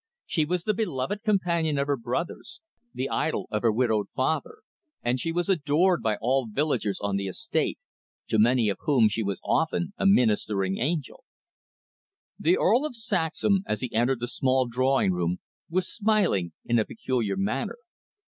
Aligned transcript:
She 0.25 0.45
was 0.45 0.63
the 0.63 0.73
beloved 0.73 1.21
companion 1.21 1.77
of 1.77 1.85
her 1.85 1.95
brothers, 1.95 2.63
the 2.91 3.07
idol 3.07 3.47
of 3.51 3.61
her 3.61 3.71
widowed 3.71 4.07
father; 4.15 4.63
and 5.03 5.19
she 5.19 5.31
was 5.31 5.47
adored 5.47 6.01
by 6.01 6.17
all 6.19 6.47
the 6.47 6.51
villagers 6.55 6.99
on 6.99 7.17
the 7.17 7.27
estate, 7.27 7.77
to 8.27 8.39
many 8.39 8.67
of 8.67 8.79
whom 8.81 9.09
she 9.09 9.21
was 9.21 9.39
often 9.43 9.93
a 9.99 10.07
ministering 10.07 10.79
angel. 10.79 11.23
The 12.39 12.57
Earl 12.57 12.83
of 12.83 12.95
Saxham, 12.95 13.61
as 13.67 13.81
he 13.81 13.93
entered 13.93 14.21
the 14.21 14.27
small 14.27 14.65
drawing 14.65 15.11
room, 15.11 15.37
was 15.69 15.93
smiling 15.93 16.53
in 16.65 16.79
a 16.79 16.85
peculiar 16.85 17.37
manner. 17.37 17.77